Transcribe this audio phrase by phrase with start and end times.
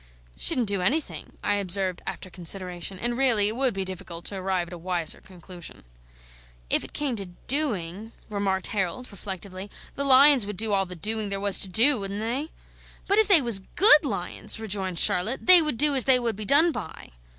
[0.35, 4.69] "Shouldn't do anything," I observed after consideration; and really it would be difficult to arrive
[4.69, 5.83] at a wiser conclusion.
[6.71, 11.29] "If it came to DOING," remarked Harold, reflectively, "the lions would do all the doing
[11.29, 12.49] there was to do, wouldn't they?"
[13.05, 16.45] "But if they was GOOD lions," rejoined Charlotte, "they would do as they would be
[16.45, 17.11] done by."